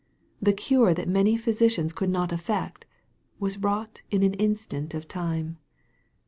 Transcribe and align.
The 0.41 0.51
cure 0.51 0.95
that 0.95 1.07
many 1.07 1.37
physicians 1.37 1.93
could 1.93 2.09
not 2.09 2.31
effect, 2.31 2.85
was 3.39 3.59
wrought 3.59 4.01
in 4.09 4.23
an 4.23 4.33
in 4.33 4.55
stant 4.55 4.95
of 4.95 5.07
time. 5.07 5.59